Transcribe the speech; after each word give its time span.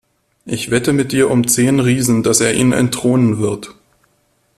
Ich 0.45 0.71
wette 0.71 0.93
mit 0.93 1.11
dir 1.11 1.29
um 1.29 1.47
zehn 1.47 1.79
Riesen, 1.79 2.23
dass 2.23 2.39
er 2.41 2.55
ihn 2.55 2.71
entthronen 2.71 3.37
wird! 3.37 3.75